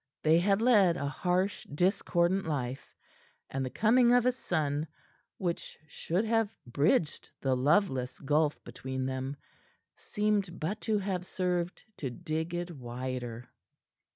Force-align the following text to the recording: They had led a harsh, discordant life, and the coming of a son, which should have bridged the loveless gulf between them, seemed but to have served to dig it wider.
They 0.23 0.39
had 0.39 0.63
led 0.63 0.97
a 0.97 1.05
harsh, 1.05 1.63
discordant 1.65 2.47
life, 2.47 2.95
and 3.51 3.63
the 3.63 3.69
coming 3.69 4.11
of 4.13 4.25
a 4.25 4.31
son, 4.31 4.87
which 5.37 5.77
should 5.85 6.25
have 6.25 6.51
bridged 6.65 7.29
the 7.41 7.55
loveless 7.55 8.19
gulf 8.19 8.63
between 8.63 9.05
them, 9.05 9.37
seemed 9.95 10.59
but 10.59 10.81
to 10.89 10.97
have 10.97 11.27
served 11.27 11.83
to 11.97 12.09
dig 12.09 12.55
it 12.55 12.71
wider. 12.71 13.47